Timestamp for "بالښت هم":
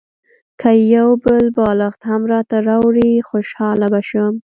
1.57-2.21